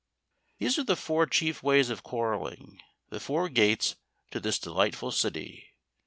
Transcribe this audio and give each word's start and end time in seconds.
These 0.57 0.79
are 0.79 0.83
the 0.83 0.95
four 0.95 1.27
chief 1.27 1.61
ways 1.61 1.91
of 1.91 2.01
quarrelling, 2.01 2.81
the 3.09 3.19
four 3.19 3.49
gates 3.49 3.97
to 4.31 4.39
this 4.39 4.57
delightful 4.57 5.11
city. 5.11 5.75